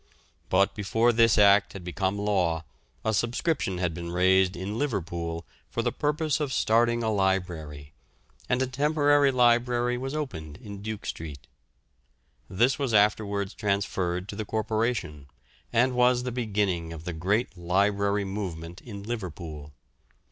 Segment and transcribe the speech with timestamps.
[0.49, 2.65] But before this act had become law,
[3.05, 7.93] a subscription had been raised in Liverpool for the purpose of starting a library,
[8.49, 11.45] and a temporary library was opened in Duke Street.
[12.49, 15.27] This was afterwards transferred to the Corporation,
[15.71, 19.71] and was the beginning of the great library movement in Liverpool.